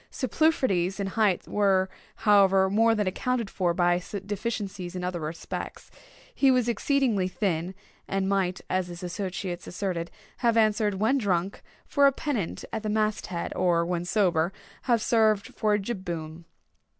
Superfluities 0.09 0.99
in 0.99 1.05
height 1.05 1.47
were, 1.47 1.87
however, 2.15 2.71
more 2.71 2.95
than 2.95 3.05
accounted 3.05 3.51
for 3.51 3.71
by 3.71 4.01
deficiencies 4.25 4.95
in 4.95 5.03
other 5.03 5.19
respects. 5.19 5.91
He 6.33 6.49
was 6.49 6.67
exceedingly 6.67 7.27
thin; 7.27 7.75
and 8.07 8.27
might, 8.27 8.61
as 8.67 8.87
his 8.87 9.03
associates 9.03 9.67
asserted, 9.67 10.09
have 10.37 10.57
answered, 10.57 10.95
when 10.95 11.19
drunk, 11.19 11.61
for 11.85 12.07
a 12.07 12.11
pennant 12.11 12.65
at 12.73 12.81
the 12.81 12.89
mast 12.89 13.27
head, 13.27 13.53
or, 13.55 13.85
when 13.85 14.03
sober, 14.03 14.51
have 14.89 15.03
served 15.03 15.53
for 15.53 15.75
a 15.75 15.79
jib 15.79 16.03
boom. 16.03 16.45